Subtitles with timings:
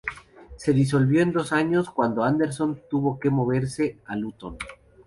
[0.55, 4.57] Se disolvió en dos años cuando Anderson tuvo que moverse a Luton.